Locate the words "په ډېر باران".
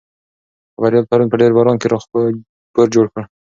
1.31-1.77